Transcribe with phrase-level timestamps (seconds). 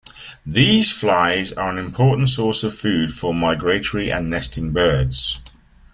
[0.47, 5.39] These flies are an important source of food for migratory and nesting birds.